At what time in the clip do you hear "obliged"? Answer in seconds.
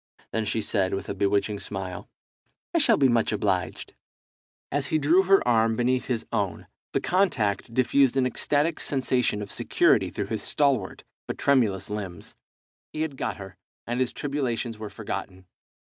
3.31-3.93